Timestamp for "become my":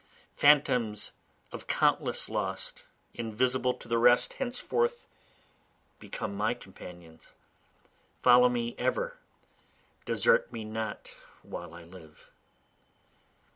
5.99-6.55